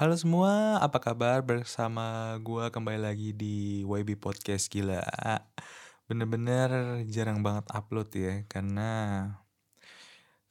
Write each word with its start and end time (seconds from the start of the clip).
Halo 0.00 0.16
semua, 0.16 0.80
apa 0.80 0.96
kabar? 0.96 1.44
Bersama 1.44 2.32
gua 2.40 2.72
kembali 2.72 3.04
lagi 3.04 3.36
di 3.36 3.84
YB 3.84 4.16
Podcast 4.16 4.72
gila. 4.72 5.04
Bener-bener 6.08 7.04
jarang 7.04 7.44
banget 7.44 7.68
upload 7.68 8.08
ya, 8.16 8.40
karena 8.48 8.88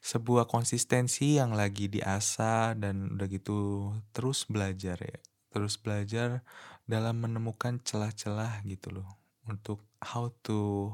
sebuah 0.05 0.45
konsistensi 0.45 1.41
yang 1.41 1.57
lagi 1.57 1.89
diasah 1.89 2.77
dan 2.77 3.17
udah 3.17 3.25
gitu 3.25 3.89
terus 4.13 4.45
belajar 4.45 5.01
ya. 5.01 5.17
Terus 5.49 5.81
belajar 5.81 6.45
dalam 6.85 7.17
menemukan 7.17 7.81
celah-celah 7.81 8.61
gitu 8.69 9.01
loh. 9.01 9.17
Untuk 9.49 9.81
how 10.13 10.29
to 10.45 10.93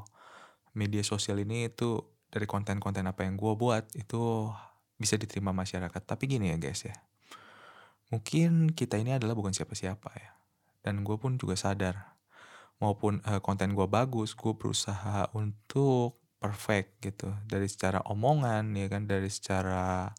media 0.72 1.04
sosial 1.04 1.44
ini 1.44 1.68
itu 1.68 2.00
dari 2.32 2.48
konten-konten 2.48 3.04
apa 3.04 3.20
yang 3.20 3.36
gua 3.36 3.52
buat 3.52 3.84
itu 4.00 4.48
bisa 4.96 5.20
diterima 5.20 5.52
masyarakat. 5.52 6.00
Tapi 6.08 6.24
gini 6.24 6.48
ya 6.48 6.56
guys 6.56 6.88
ya. 6.88 6.96
Mungkin 8.10 8.70
kita 8.72 8.96
ini 9.00 9.18
adalah 9.18 9.34
bukan 9.34 9.50
siapa-siapa 9.50 10.10
ya. 10.14 10.32
Dan 10.86 11.02
gue 11.02 11.18
pun 11.18 11.34
juga 11.34 11.58
sadar. 11.58 12.14
Maupun 12.78 13.24
eh, 13.26 13.40
konten 13.42 13.74
gue 13.74 13.86
bagus, 13.90 14.36
gue 14.38 14.54
berusaha 14.54 15.32
untuk 15.34 16.22
perfect 16.38 17.02
gitu. 17.02 17.32
Dari 17.48 17.66
secara 17.66 18.04
omongan 18.06 18.70
ya 18.76 18.86
kan, 18.86 19.08
dari 19.10 19.26
secara 19.32 20.14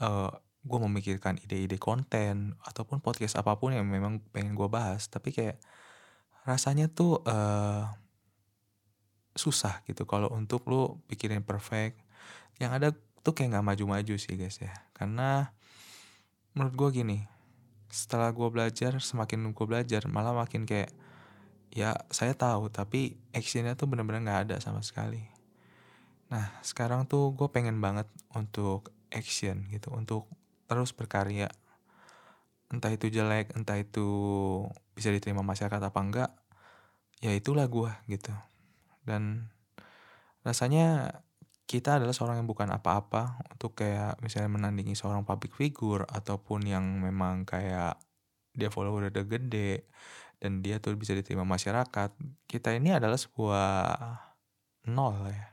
eh 0.00 0.30
gue 0.60 0.76
memikirkan 0.76 1.40
ide-ide 1.40 1.80
konten 1.80 2.52
ataupun 2.68 3.00
podcast 3.00 3.40
apa 3.40 3.56
pun 3.56 3.72
yang 3.72 3.88
memang 3.88 4.20
pengen 4.30 4.52
gue 4.54 4.68
bahas. 4.68 5.08
Tapi 5.08 5.32
kayak 5.32 5.56
rasanya 6.44 6.86
tuh 6.92 7.24
eh 7.26 7.84
susah 9.34 9.80
gitu 9.86 10.04
kalau 10.04 10.28
untuk 10.34 10.66
lu 10.68 11.00
pikirin 11.08 11.42
perfect. 11.42 11.98
Yang 12.60 12.70
ada 12.76 12.88
tuh 13.24 13.32
kayak 13.32 13.56
nggak 13.56 13.66
maju-maju 13.72 14.14
sih 14.20 14.36
guys 14.36 14.60
ya. 14.60 14.72
Karena 14.92 15.56
menurut 16.54 16.74
gue 16.74 17.02
gini, 17.02 17.18
setelah 17.90 18.30
gue 18.30 18.48
belajar, 18.50 18.98
semakin 19.02 19.50
gue 19.50 19.66
belajar, 19.66 20.06
malah 20.06 20.34
makin 20.34 20.66
kayak, 20.66 20.90
ya 21.74 21.94
saya 22.10 22.34
tahu, 22.34 22.70
tapi 22.70 23.18
actionnya 23.34 23.74
tuh 23.74 23.90
bener-bener 23.90 24.22
gak 24.26 24.40
ada 24.50 24.56
sama 24.62 24.82
sekali. 24.82 25.26
Nah, 26.30 26.46
sekarang 26.62 27.10
tuh 27.10 27.34
gue 27.34 27.50
pengen 27.50 27.82
banget 27.82 28.06
untuk 28.34 28.94
action 29.10 29.66
gitu, 29.74 29.90
untuk 29.90 30.30
terus 30.70 30.94
berkarya. 30.94 31.50
Entah 32.70 32.94
itu 32.94 33.10
jelek, 33.10 33.50
entah 33.58 33.74
itu 33.82 34.06
bisa 34.94 35.10
diterima 35.10 35.42
masyarakat 35.42 35.82
apa 35.82 35.98
enggak, 35.98 36.30
ya 37.18 37.34
itulah 37.34 37.66
gue 37.66 37.90
gitu. 38.06 38.30
Dan 39.02 39.50
rasanya 40.46 41.18
kita 41.70 42.02
adalah 42.02 42.10
seorang 42.10 42.42
yang 42.42 42.50
bukan 42.50 42.66
apa-apa 42.74 43.38
untuk 43.54 43.78
kayak 43.78 44.18
misalnya 44.18 44.50
menandingi 44.50 44.98
seorang 44.98 45.22
public 45.22 45.54
figure 45.54 46.02
ataupun 46.02 46.66
yang 46.66 46.82
memang 46.98 47.46
kayak 47.46 47.94
dia 48.50 48.74
follower 48.74 49.06
udah 49.06 49.22
gede 49.22 49.86
dan 50.42 50.66
dia 50.66 50.82
tuh 50.82 50.98
bisa 50.98 51.14
diterima 51.14 51.46
masyarakat. 51.46 52.10
Kita 52.50 52.74
ini 52.74 52.90
adalah 52.90 53.14
sebuah 53.14 53.70
nol 54.90 55.30
ya. 55.30 55.46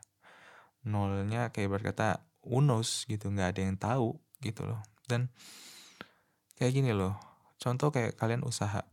Nolnya 0.90 1.54
kayak 1.54 1.70
berkata 1.78 2.26
unos 2.42 3.06
gitu, 3.06 3.30
nggak 3.30 3.54
ada 3.54 3.62
yang 3.62 3.78
tahu 3.78 4.18
gitu 4.42 4.66
loh. 4.66 4.82
Dan 5.06 5.30
kayak 6.58 6.74
gini 6.74 6.98
loh. 6.98 7.14
Contoh 7.62 7.94
kayak 7.94 8.18
kalian 8.18 8.42
usaha. 8.42 8.90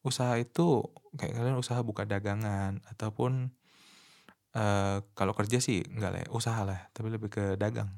Usaha 0.00 0.32
itu 0.40 0.80
kayak 1.12 1.36
kalian 1.36 1.60
usaha 1.60 1.84
buka 1.84 2.08
dagangan 2.08 2.80
ataupun 2.88 3.52
eh 4.58 4.96
kalau 5.14 5.32
kerja 5.38 5.62
sih 5.62 5.86
enggak 5.86 6.10
lah 6.10 6.20
ya, 6.26 6.28
usaha 6.34 6.60
lah, 6.66 6.90
tapi 6.90 7.14
lebih 7.14 7.30
ke 7.30 7.54
dagang. 7.54 7.90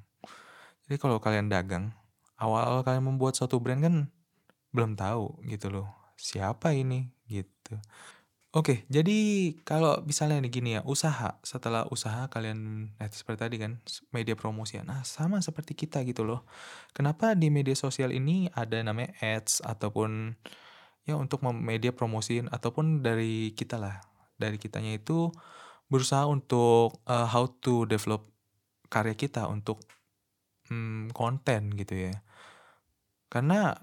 Jadi 0.85 0.97
kalau 1.01 1.17
kalian 1.23 1.49
dagang, 1.49 1.97
awal-awal 2.37 2.85
kalian 2.85 3.07
membuat 3.09 3.39
suatu 3.39 3.57
brand 3.63 3.81
kan 3.81 3.95
belum 4.77 4.95
tahu 4.99 5.41
gitu 5.49 5.73
loh, 5.73 5.89
siapa 6.21 6.77
ini 6.77 7.09
gitu. 7.31 7.81
Oke, 8.51 8.83
jadi 8.91 9.15
kalau 9.63 10.03
misalnya 10.03 10.43
nih 10.43 10.51
gini 10.51 10.71
ya, 10.75 10.83
usaha, 10.83 11.39
setelah 11.47 11.87
usaha 11.87 12.27
kalian 12.27 12.91
nah 12.99 13.07
seperti 13.07 13.39
tadi 13.47 13.57
kan 13.63 13.79
media 14.11 14.35
promosi. 14.35 14.75
Nah, 14.83 15.07
sama 15.07 15.39
seperti 15.39 15.79
kita 15.79 16.03
gitu 16.03 16.27
loh. 16.27 16.43
Kenapa 16.91 17.39
di 17.39 17.47
media 17.47 17.79
sosial 17.79 18.11
ini 18.11 18.51
ada 18.51 18.83
namanya 18.83 19.15
ads 19.23 19.63
ataupun 19.63 20.35
ya 21.07 21.15
untuk 21.15 21.47
media 21.47 21.95
promosiin 21.95 22.51
ataupun 22.51 23.07
dari 23.07 23.55
kita 23.55 23.79
lah. 23.79 24.03
Dari 24.35 24.59
kitanya 24.59 24.99
itu 24.99 25.31
berusaha 25.91 26.25
untuk 26.31 27.03
eh, 27.11 27.27
how 27.29 27.45
to 27.61 27.85
develop 27.91 28.31
karya 28.91 29.15
kita 29.15 29.47
untuk 29.51 29.83
hmm, 30.71 31.13
konten 31.15 31.75
gitu 31.75 32.11
ya. 32.11 32.15
Karena 33.31 33.75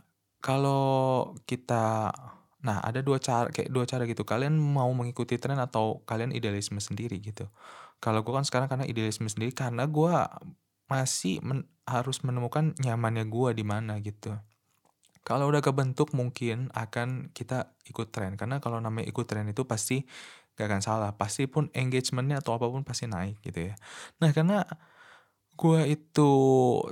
kalau 0.43 1.33
kita 1.47 2.11
nah 2.57 2.81
ada 2.83 2.99
dua 3.05 3.21
cara 3.21 3.47
kayak 3.53 3.69
dua 3.71 3.85
cara 3.87 4.03
gitu. 4.09 4.27
Kalian 4.27 4.57
mau 4.59 4.89
mengikuti 4.91 5.39
tren 5.39 5.59
atau 5.61 6.03
kalian 6.03 6.35
idealisme 6.35 6.79
sendiri 6.81 7.19
gitu. 7.23 7.47
Kalau 8.03 8.21
gue 8.21 8.33
kan 8.35 8.45
sekarang 8.45 8.67
karena 8.69 8.85
idealisme 8.85 9.25
sendiri 9.29 9.55
karena 9.55 9.87
gue 9.87 10.13
masih 10.91 11.39
men- 11.43 11.67
harus 11.87 12.21
menemukan 12.23 12.75
nyamannya 12.83 13.25
gue 13.27 13.49
di 13.55 13.65
mana 13.65 13.97
gitu. 14.03 14.35
Kalau 15.27 15.51
udah 15.51 15.59
kebentuk 15.59 16.15
mungkin 16.15 16.71
akan 16.71 17.35
kita 17.35 17.75
ikut 17.91 18.15
tren 18.15 18.39
karena 18.39 18.63
kalau 18.63 18.79
namanya 18.79 19.11
ikut 19.11 19.27
tren 19.27 19.47
itu 19.51 19.67
pasti 19.67 20.07
gak 20.57 20.67
akan 20.67 20.81
salah 20.81 21.13
pasti 21.13 21.45
pun 21.45 21.69
engagementnya 21.77 22.41
atau 22.41 22.57
apa 22.57 22.65
pun 22.65 22.81
pasti 22.81 23.05
naik 23.05 23.37
gitu 23.45 23.71
ya. 23.71 23.75
Nah 24.17 24.33
karena 24.33 24.65
gue 25.57 25.81
itu 25.89 26.31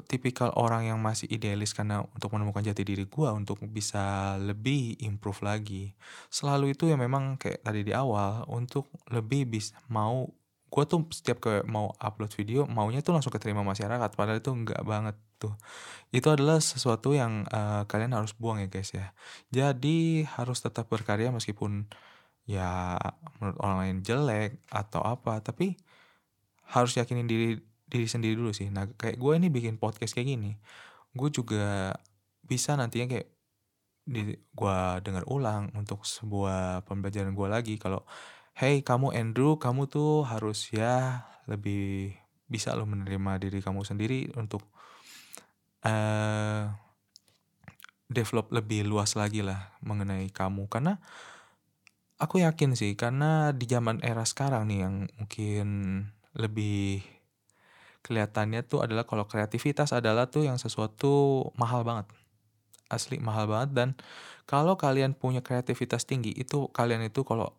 tipikal 0.09 0.49
orang 0.57 0.89
yang 0.89 0.97
masih 0.97 1.29
idealis 1.29 1.73
karena 1.77 2.01
untuk 2.01 2.33
menemukan 2.33 2.65
jati 2.65 2.81
diri 2.81 3.05
gue 3.05 3.29
untuk 3.29 3.61
bisa 3.69 4.35
lebih 4.41 4.97
improve 5.05 5.45
lagi. 5.45 5.93
Selalu 6.33 6.73
itu 6.73 6.89
yang 6.89 6.97
memang 6.97 7.37
kayak 7.37 7.61
tadi 7.61 7.85
di 7.85 7.93
awal 7.93 8.41
untuk 8.49 8.89
lebih 9.13 9.45
bisa 9.45 9.77
mau 9.89 10.25
gue 10.65 10.83
tuh 10.89 11.07
setiap 11.13 11.37
ke 11.39 11.53
mau 11.69 11.93
upload 12.01 12.35
video 12.35 12.67
maunya 12.67 12.99
tuh 12.99 13.15
langsung 13.15 13.31
keterima 13.31 13.63
masyarakat 13.63 14.11
padahal 14.17 14.41
itu 14.41 14.51
enggak 14.51 14.81
banget 14.81 15.15
tuh. 15.37 15.53
Itu 16.09 16.33
adalah 16.33 16.57
sesuatu 16.57 17.13
yang 17.13 17.45
eh, 17.45 17.85
kalian 17.85 18.17
harus 18.17 18.33
buang 18.33 18.65
ya 18.65 18.67
guys 18.67 18.89
ya. 18.91 19.13
Jadi 19.53 20.25
harus 20.25 20.57
tetap 20.65 20.89
berkarya 20.89 21.29
meskipun 21.29 21.85
ya 22.45 22.97
menurut 23.41 23.57
orang 23.61 23.78
lain 23.81 23.97
jelek 24.06 24.61
atau 24.69 25.01
apa 25.01 25.41
tapi 25.41 25.73
harus 26.69 26.94
yakinin 26.97 27.25
diri 27.25 27.57
diri 27.85 28.07
sendiri 28.09 28.38
dulu 28.38 28.53
sih. 28.53 28.69
Nah 28.69 28.89
kayak 28.97 29.17
gue 29.17 29.33
ini 29.38 29.47
bikin 29.50 29.78
podcast 29.81 30.13
kayak 30.13 30.29
gini 30.38 30.57
gue 31.16 31.29
juga 31.31 31.95
bisa 32.45 32.75
nantinya 32.75 33.07
kayak 33.17 33.28
di 34.05 34.38
gue 34.38 34.78
dengar 35.01 35.25
ulang 35.25 35.73
untuk 35.73 36.05
sebuah 36.05 36.85
pembelajaran 36.85 37.34
gue 37.34 37.47
lagi. 37.50 37.75
Kalau 37.81 38.05
hey 38.53 38.85
kamu 38.85 39.16
Andrew 39.17 39.57
kamu 39.57 39.89
tuh 39.89 40.28
harus 40.28 40.69
ya 40.69 41.25
lebih 41.50 42.13
bisa 42.45 42.78
lo 42.78 42.85
menerima 42.85 43.41
diri 43.41 43.59
kamu 43.63 43.81
sendiri 43.81 44.29
untuk 44.38 44.61
eh 45.81 46.69
develop 48.05 48.53
lebih 48.53 48.85
luas 48.85 49.17
lagi 49.17 49.41
lah 49.41 49.73
mengenai 49.81 50.29
kamu. 50.29 50.69
Karena 50.69 51.01
Aku 52.15 52.39
yakin 52.39 52.79
sih, 52.79 52.95
karena 52.95 53.51
di 53.51 53.67
zaman 53.67 53.99
era 53.99 54.23
sekarang 54.23 54.71
nih 54.71 54.79
yang 54.87 54.95
mungkin 55.19 55.67
lebih 56.31 57.03
kelihatannya 58.07 58.63
tuh 58.63 58.87
adalah 58.87 59.03
kalau 59.03 59.27
kreativitas 59.27 59.91
adalah 59.91 60.31
tuh 60.31 60.47
yang 60.47 60.55
sesuatu 60.55 61.43
mahal 61.59 61.83
banget. 61.83 62.07
Asli 62.87 63.19
mahal 63.19 63.51
banget 63.51 63.69
dan 63.75 63.89
kalau 64.47 64.79
kalian 64.79 65.11
punya 65.11 65.43
kreativitas 65.43 66.07
tinggi 66.07 66.31
itu 66.31 66.71
kalian 66.71 67.03
itu 67.03 67.27
kalau 67.27 67.51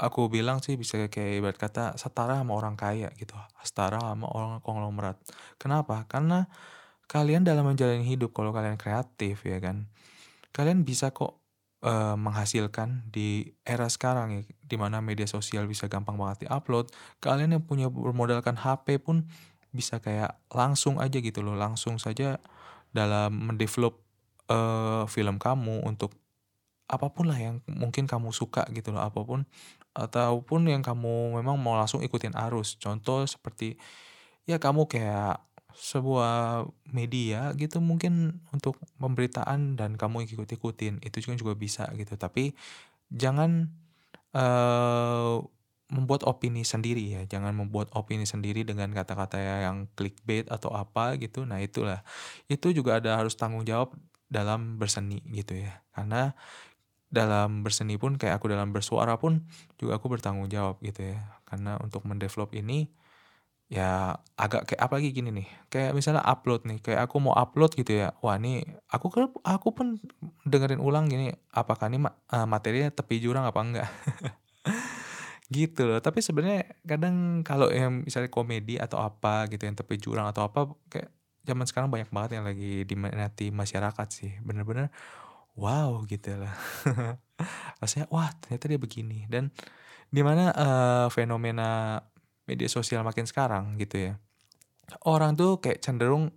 aku 0.00 0.32
bilang 0.32 0.64
sih 0.64 0.80
bisa 0.80 0.96
kayak 1.12 1.44
ibarat 1.44 1.58
kata 1.60 1.84
setara 2.00 2.40
sama 2.40 2.56
orang 2.56 2.80
kaya 2.80 3.12
gitu. 3.20 3.36
Setara 3.60 4.00
sama 4.00 4.32
orang 4.32 4.64
konglomerat. 4.64 5.20
Kenapa? 5.60 6.08
Karena 6.08 6.48
kalian 7.04 7.44
dalam 7.44 7.68
menjalani 7.68 8.08
hidup 8.08 8.32
kalau 8.32 8.56
kalian 8.56 8.80
kreatif 8.80 9.44
ya 9.44 9.60
kan. 9.60 9.92
Kalian 10.56 10.88
bisa 10.88 11.12
kok 11.12 11.43
eh, 11.84 12.16
menghasilkan 12.16 13.04
di 13.12 13.52
era 13.62 13.86
sekarang 13.92 14.40
ya, 14.40 14.42
di 14.64 14.76
mana 14.80 15.04
media 15.04 15.28
sosial 15.28 15.68
bisa 15.68 15.86
gampang 15.86 16.16
banget 16.16 16.48
diupload. 16.48 16.90
Kalian 17.20 17.60
yang 17.60 17.64
punya 17.64 17.92
bermodalkan 17.92 18.56
HP 18.56 19.04
pun 19.04 19.28
bisa 19.74 20.00
kayak 20.00 20.40
langsung 20.48 20.98
aja 20.98 21.20
gitu 21.20 21.44
loh, 21.44 21.54
langsung 21.54 22.00
saja 22.00 22.40
dalam 22.96 23.52
mendevelop 23.52 24.00
eh, 24.48 25.04
film 25.12 25.36
kamu 25.36 25.84
untuk 25.84 26.16
apa 26.84 27.08
pun 27.12 27.32
lah 27.32 27.40
yang 27.40 27.64
mungkin 27.64 28.04
kamu 28.04 28.32
suka 28.32 28.64
gitu 28.72 28.92
loh, 28.92 29.04
apa 29.04 29.20
pun 29.24 29.48
ataupun 29.94 30.66
yang 30.66 30.82
kamu 30.82 31.38
memang 31.38 31.56
mau 31.56 31.78
langsung 31.78 32.02
ikutin 32.02 32.34
arus. 32.34 32.76
Contoh 32.82 33.24
seperti 33.24 33.78
ya 34.44 34.58
kamu 34.58 34.90
kayak 34.90 35.40
sebuah 35.74 36.66
media 36.94 37.50
gitu 37.58 37.82
mungkin 37.82 38.42
untuk 38.54 38.78
pemberitaan 39.02 39.74
dan 39.74 39.98
kamu 39.98 40.30
ikut-ikutin 40.30 41.02
itu 41.02 41.16
juga 41.22 41.34
juga 41.36 41.54
bisa 41.58 41.84
gitu 41.98 42.14
tapi 42.18 42.54
jangan 43.10 43.70
eh 44.34 45.36
membuat 45.92 46.24
opini 46.26 46.64
sendiri 46.64 47.04
ya 47.12 47.22
jangan 47.28 47.54
membuat 47.54 47.92
opini 47.94 48.24
sendiri 48.26 48.64
dengan 48.66 48.90
kata-kata 48.90 49.36
yang 49.38 49.86
clickbait 49.94 50.48
atau 50.48 50.72
apa 50.74 51.14
gitu 51.20 51.44
nah 51.44 51.60
itulah 51.60 52.02
itu 52.50 52.72
juga 52.74 52.98
ada 52.98 53.20
harus 53.20 53.36
tanggung 53.36 53.62
jawab 53.68 53.94
dalam 54.34 54.80
berseni 54.80 55.22
gitu 55.30 55.54
ya. 55.54 55.84
Karena 55.94 56.34
dalam 57.06 57.62
berseni 57.62 57.94
pun 57.94 58.18
kayak 58.18 58.42
aku 58.42 58.50
dalam 58.50 58.74
bersuara 58.74 59.14
pun 59.14 59.46
juga 59.78 60.02
aku 60.02 60.10
bertanggung 60.10 60.50
jawab 60.50 60.82
gitu 60.82 61.14
ya. 61.14 61.38
Karena 61.46 61.78
untuk 61.78 62.02
mendevelop 62.08 62.50
ini 62.58 62.90
ya 63.72 64.14
agak 64.38 64.68
kayak 64.70 64.82
apalagi 64.86 65.10
gini 65.16 65.30
nih, 65.34 65.48
kayak 65.72 65.92
misalnya 65.96 66.22
upload 66.26 66.64
nih, 66.68 66.78
kayak 66.84 67.00
aku 67.08 67.16
mau 67.22 67.34
upload 67.34 67.74
gitu 67.78 67.92
ya. 68.04 68.12
Wah, 68.22 68.36
ini 68.38 68.62
aku 68.92 69.10
aku 69.42 69.68
pun 69.74 69.86
dengerin 70.46 70.78
ulang 70.82 71.08
gini, 71.10 71.32
apakah 71.54 71.88
ini 71.90 71.98
eee, 72.06 72.46
materinya 72.48 72.90
tepi 72.92 73.16
jurang 73.24 73.44
apa 73.48 73.60
enggak. 73.64 73.88
Gitu 75.52 75.84
loh, 75.84 76.00
tapi 76.00 76.24
sebenarnya 76.24 76.64
kadang 76.88 77.44
kalau 77.44 77.68
yang 77.68 78.00
misalnya 78.04 78.32
komedi 78.32 78.80
atau 78.80 78.96
apa 79.00 79.44
gitu 79.52 79.68
yang 79.68 79.76
tepi 79.76 80.00
jurang 80.00 80.24
atau 80.32 80.48
apa, 80.48 80.72
kayak 80.88 81.12
zaman 81.44 81.66
sekarang 81.68 81.88
banyak 81.92 82.08
banget 82.08 82.40
yang 82.40 82.44
lagi 82.48 82.88
diminati 82.88 83.52
masyarakat 83.52 84.08
sih. 84.08 84.32
Bener-bener 84.40 84.88
wow 85.58 86.02
gitu 86.08 86.34
lah. 86.40 86.54
Rasanya, 87.82 88.06
wah 88.12 88.30
ternyata 88.40 88.66
dia 88.70 88.80
begini 88.80 89.26
dan 89.30 89.50
di 90.12 90.22
mana, 90.24 90.52
eee, 90.54 91.06
fenomena 91.14 92.00
media 92.48 92.68
sosial 92.70 93.02
makin 93.06 93.24
sekarang 93.28 93.76
gitu 93.80 94.12
ya, 94.12 94.12
orang 95.08 95.34
tuh 95.38 95.58
kayak 95.62 95.80
cenderung 95.84 96.32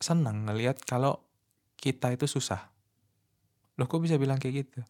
senang 0.00 0.48
ngelihat 0.48 0.82
kalau 0.86 1.20
kita 1.80 2.12
itu 2.14 2.26
susah. 2.28 2.70
Loh 3.78 3.86
kok 3.88 4.02
bisa 4.02 4.16
bilang 4.20 4.36
kayak 4.42 4.66
gitu? 4.66 4.80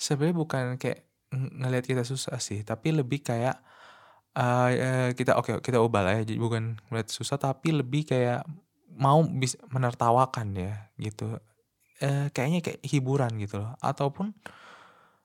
Sebenarnya 0.00 0.36
bukan 0.36 0.64
kayak 0.80 1.06
ng 1.34 1.62
ngelihat 1.64 1.86
kita 1.86 2.02
susah 2.06 2.38
sih, 2.42 2.62
tapi 2.66 2.90
lebih 2.94 3.22
kayak, 3.22 3.58
eee, 4.36 5.12
kita 5.18 5.38
oke 5.40 5.60
kita 5.64 5.78
ubah 5.82 6.02
lah 6.06 6.14
ya, 6.22 6.24
jadi 6.28 6.40
bukan 6.42 6.78
ngelihat 6.90 7.08
susah 7.12 7.36
tapi 7.40 7.74
lebih 7.74 8.06
kayak 8.08 8.44
mau 8.98 9.22
bis 9.24 9.56
menertawakan 9.70 10.48
ya 10.58 10.74
gitu. 11.00 11.38
Eee, 12.02 12.30
kayaknya 12.34 12.60
kayak 12.64 12.80
hiburan 12.86 13.32
gitu 13.42 13.62
loh, 13.64 13.74
ataupun 13.82 14.34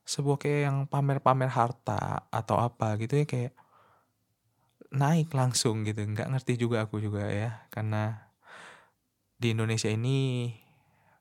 sebuah 0.06 0.38
kayak 0.42 0.62
yang 0.69 0.78
pamer-pamer 0.89 1.50
harta 1.50 2.30
atau 2.30 2.57
apa 2.62 2.95
gitu 3.01 3.21
ya, 3.24 3.25
kayak 3.30 3.54
naik 4.95 5.30
langsung 5.36 5.83
gitu, 5.83 6.01
nggak 6.01 6.31
ngerti 6.31 6.53
juga 6.56 6.88
aku 6.88 7.03
juga 7.03 7.27
ya, 7.27 7.68
karena 7.69 8.31
di 9.36 9.51
Indonesia 9.51 9.92
ini 9.92 10.51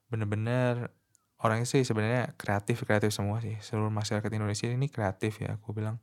bener-bener 0.09 0.95
orangnya 1.43 1.67
sih 1.67 1.83
sebenarnya 1.83 2.39
kreatif-kreatif 2.39 3.11
semua 3.11 3.43
sih, 3.43 3.59
seluruh 3.61 3.91
masyarakat 3.93 4.31
Indonesia 4.33 4.71
ini 4.71 4.87
kreatif 4.89 5.43
ya 5.43 5.59
aku 5.59 5.75
bilang, 5.77 5.99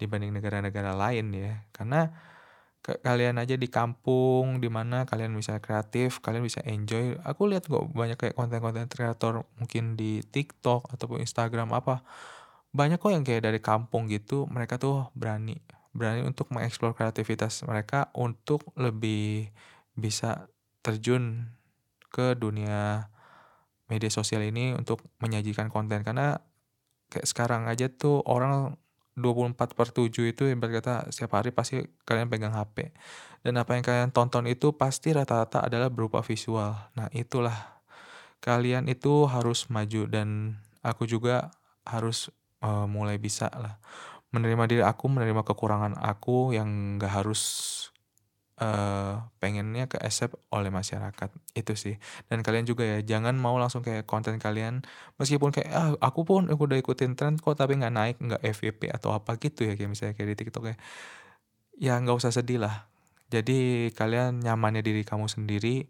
dibanding 0.00 0.32
negara-negara 0.32 0.96
lain 0.96 1.30
ya. 1.36 1.54
Karena 1.70 2.08
Ka 2.80 2.96
kalian 2.96 3.36
aja 3.36 3.60
di 3.60 3.68
kampung, 3.68 4.56
di 4.56 4.72
mana 4.72 5.04
kalian 5.04 5.36
bisa 5.36 5.60
kreatif, 5.60 6.24
kalian 6.24 6.40
bisa 6.40 6.64
enjoy. 6.64 7.12
Aku 7.28 7.44
lihat 7.44 7.68
kok 7.68 7.92
banyak 7.92 8.16
kayak 8.16 8.32
konten-konten 8.32 8.88
kreator 8.88 9.44
mungkin 9.60 10.00
di 10.00 10.24
TikTok 10.24 10.88
ataupun 10.88 11.20
Instagram 11.20 11.76
apa, 11.76 12.00
banyak 12.72 12.96
kok 12.96 13.12
yang 13.12 13.20
kayak 13.20 13.44
dari 13.44 13.60
kampung 13.60 14.08
gitu, 14.08 14.48
mereka 14.48 14.80
tuh 14.80 15.12
berani 15.12 15.60
berani 15.90 16.22
untuk 16.22 16.50
mengeksplor 16.54 16.94
kreativitas 16.94 17.66
mereka 17.66 18.08
untuk 18.14 18.70
lebih 18.78 19.50
bisa 19.98 20.46
terjun 20.80 21.50
ke 22.10 22.34
dunia 22.38 23.10
media 23.90 24.10
sosial 24.10 24.46
ini 24.46 24.74
untuk 24.74 25.02
menyajikan 25.18 25.68
konten. 25.68 26.06
Karena 26.06 26.38
kayak 27.10 27.26
sekarang 27.26 27.66
aja 27.66 27.90
tuh 27.90 28.22
orang 28.26 28.78
24/7 29.18 30.30
itu 30.30 30.46
ibarat 30.48 30.80
kata 30.80 30.94
setiap 31.10 31.36
hari 31.36 31.50
pasti 31.50 31.82
kalian 32.06 32.30
pegang 32.30 32.54
HP. 32.54 32.94
Dan 33.42 33.58
apa 33.58 33.74
yang 33.76 33.84
kalian 33.84 34.10
tonton 34.14 34.46
itu 34.46 34.72
pasti 34.76 35.10
rata-rata 35.12 35.66
adalah 35.66 35.90
berupa 35.90 36.22
visual. 36.22 36.76
Nah, 36.94 37.08
itulah 37.12 37.82
kalian 38.40 38.88
itu 38.88 39.28
harus 39.28 39.68
maju 39.68 40.08
dan 40.08 40.58
aku 40.80 41.04
juga 41.08 41.52
harus, 41.84 42.32
eee, 42.64 42.86
mulai 42.88 43.16
bisa 43.20 43.48
lah 43.52 43.76
menerima 44.34 44.64
diri 44.70 44.82
aku, 44.86 45.04
menerima 45.10 45.42
kekurangan 45.46 45.98
aku 45.98 46.54
yang 46.56 46.98
nggak 46.98 47.12
harus 47.22 47.42
Eee, 48.60 49.16
pengennya 49.40 49.88
ke-accept 49.88 50.36
oleh 50.52 50.68
masyarakat, 50.68 51.32
itu 51.56 51.72
sih. 51.80 51.96
Dan 52.28 52.44
kalian 52.44 52.68
juga 52.68 52.84
ya, 52.84 53.00
jangan 53.00 53.32
mau 53.40 53.56
langsung 53.56 53.80
kayak 53.80 54.04
konten 54.04 54.36
kalian 54.36 54.84
meskipun 55.16 55.48
kayak, 55.48 55.72
"Ah, 55.72 55.96
aku 56.04 56.28
pun 56.28 56.44
udah 56.44 56.76
ikutin 56.76 57.16
tren 57.16 57.40
kok 57.40 57.56
tapi 57.56 57.80
nggak 57.80 57.94
naik, 57.96 58.16
nggak 58.20 58.42
FYP 58.44 58.92
atau 58.92 59.16
apa 59.16 59.40
gitu 59.40 59.64
ya," 59.64 59.72
kayak 59.80 59.88
misalnya 59.88 60.12
kayak 60.12 60.28
di 60.36 60.36
TikTok 60.44 60.64
ya. 60.68 60.76
Ya 61.80 61.96
nggak 62.00 62.16
usah 62.20 62.32
sedih 62.34 62.60
lah. 62.60 62.86
Jadi 63.30 63.88
kalian 63.94 64.42
nyamannya 64.42 64.82
diri 64.84 65.06
kamu 65.06 65.30
sendiri, 65.30 65.86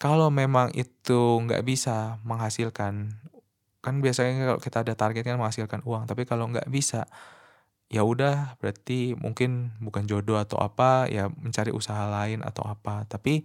kalau 0.00 0.28
memang 0.32 0.72
itu 0.76 1.20
nggak 1.44 1.64
bisa 1.66 2.20
menghasilkan 2.26 3.14
kan 3.84 3.94
biasanya 4.04 4.44
kalau 4.56 4.60
kita 4.62 4.78
ada 4.84 4.94
target 4.98 5.24
kan 5.28 5.38
menghasilkan 5.40 5.82
uang, 5.88 6.04
tapi 6.10 6.24
kalau 6.28 6.48
nggak 6.52 6.68
bisa 6.72 7.08
Ya 7.90 8.06
udah, 8.06 8.54
berarti 8.62 9.18
mungkin 9.18 9.74
bukan 9.82 10.06
jodoh 10.06 10.38
atau 10.38 10.62
apa, 10.62 11.10
ya 11.10 11.26
mencari 11.26 11.74
usaha 11.74 12.06
lain 12.06 12.38
atau 12.46 12.62
apa. 12.62 13.02
Tapi 13.10 13.42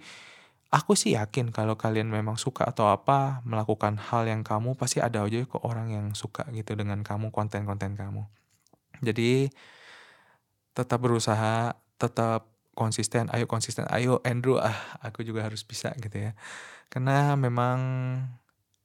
aku 0.70 0.94
sih 0.94 1.18
yakin 1.18 1.50
kalau 1.50 1.74
kalian 1.74 2.14
memang 2.14 2.38
suka 2.38 2.70
atau 2.70 2.86
apa, 2.94 3.42
melakukan 3.42 3.98
hal 3.98 4.30
yang 4.30 4.46
kamu 4.46 4.78
pasti 4.78 5.02
ada 5.02 5.26
aja 5.26 5.42
kok 5.50 5.66
orang 5.66 5.90
yang 5.90 6.06
suka 6.14 6.46
gitu 6.54 6.78
dengan 6.78 7.02
kamu, 7.02 7.34
konten-konten 7.34 7.98
kamu. 7.98 8.30
Jadi 9.02 9.50
tetap 10.78 11.02
berusaha, 11.02 11.74
tetap 11.98 12.46
konsisten, 12.78 13.32
ayo 13.34 13.50
konsisten, 13.50 13.88
ayo 13.90 14.22
Andrew, 14.28 14.62
ah 14.62 14.76
aku 15.02 15.26
juga 15.26 15.42
harus 15.42 15.66
bisa 15.66 15.90
gitu 15.98 16.22
ya. 16.22 16.38
Karena 16.94 17.34
memang 17.34 17.80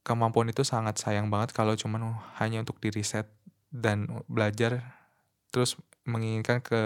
kemampuan 0.07 0.49
itu 0.49 0.65
sangat 0.65 0.97
sayang 0.97 1.29
banget 1.29 1.53
kalau 1.53 1.77
cuman 1.77 2.17
hanya 2.41 2.65
untuk 2.65 2.81
di-riset 2.81 3.29
dan 3.69 4.09
belajar 4.31 5.00
terus 5.51 5.77
menginginkan 6.07 6.63
ke 6.65 6.81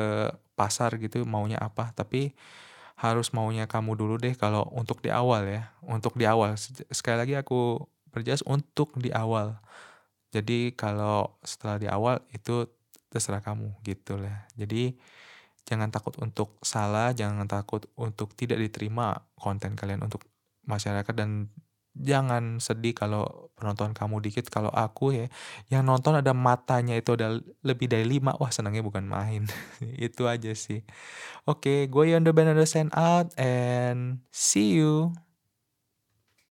pasar 0.58 0.96
gitu 0.98 1.22
maunya 1.24 1.60
apa, 1.60 1.94
tapi 1.94 2.34
harus 2.94 3.34
maunya 3.34 3.66
kamu 3.66 3.98
dulu 3.98 4.14
deh 4.16 4.34
kalau 4.38 4.66
untuk 4.70 5.02
di 5.02 5.10
awal 5.10 5.44
ya, 5.46 5.70
untuk 5.84 6.14
di 6.14 6.24
awal. 6.24 6.54
Sekali 6.90 7.16
lagi 7.18 7.34
aku 7.38 7.82
perjelas 8.14 8.42
untuk 8.46 8.94
di 8.98 9.10
awal. 9.10 9.58
Jadi 10.30 10.74
kalau 10.74 11.38
setelah 11.42 11.78
di 11.78 11.86
awal 11.90 12.22
itu 12.34 12.66
terserah 13.10 13.42
kamu 13.42 13.70
gitu 13.86 14.18
lah. 14.18 14.46
Jadi 14.58 14.94
jangan 15.66 15.90
takut 15.90 16.14
untuk 16.18 16.58
salah, 16.62 17.14
jangan 17.14 17.46
takut 17.46 17.86
untuk 17.94 18.34
tidak 18.34 18.58
diterima 18.58 19.22
konten 19.38 19.78
kalian 19.78 20.02
untuk 20.06 20.22
masyarakat 20.66 21.14
dan 21.14 21.50
Jangan 21.94 22.58
sedih 22.58 22.90
kalau 22.90 23.50
penonton 23.54 23.94
kamu 23.94 24.18
dikit, 24.18 24.50
kalau 24.50 24.70
aku 24.74 25.14
ya, 25.14 25.26
yang 25.70 25.86
nonton 25.86 26.18
ada 26.18 26.34
matanya 26.34 26.98
itu 26.98 27.14
ada 27.14 27.38
lebih 27.62 27.86
dari 27.86 28.02
5 28.02 28.34
wah 28.34 28.50
senangnya 28.50 28.82
bukan 28.82 29.06
main. 29.06 29.46
Itu 30.06 30.26
aja 30.26 30.50
sih. 30.58 30.82
Oke, 31.46 31.86
gue 31.86 32.04
Yonder 32.10 32.34
Bernardo 32.34 32.66
sign 32.66 32.90
out 32.98 33.30
and 33.38 34.18
see 34.34 34.74
you. 34.74 35.14